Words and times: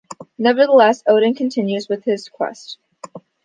Nevertheless 0.39 1.03
Odin 1.07 1.35
continues 1.35 1.87
with 1.87 2.05
his 2.05 2.27
quest. 2.27 2.79